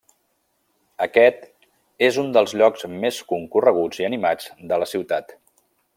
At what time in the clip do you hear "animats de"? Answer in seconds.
4.11-4.81